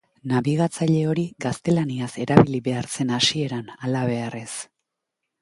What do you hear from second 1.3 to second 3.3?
gaztelaniaz erabili behar zen